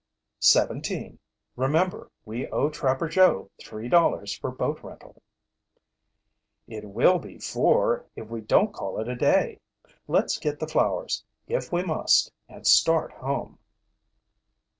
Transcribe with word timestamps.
"Seventeen. 0.39 1.19
Remember, 1.55 2.09
we 2.25 2.47
owe 2.47 2.71
Trapper 2.71 3.07
Joe 3.07 3.51
three 3.63 3.87
dollars 3.87 4.35
for 4.35 4.49
boat 4.49 4.79
rental." 4.81 5.21
"It 6.67 6.83
will 6.89 7.19
be 7.19 7.37
four 7.37 8.07
if 8.15 8.27
we 8.27 8.41
don't 8.41 8.73
call 8.73 8.99
it 8.99 9.07
a 9.07 9.15
day. 9.15 9.59
Let's 10.07 10.39
get 10.39 10.57
the 10.57 10.65
flowers, 10.65 11.23
if 11.47 11.71
we 11.71 11.83
must, 11.83 12.31
and 12.49 12.65
start 12.65 13.11
home." 13.11 13.59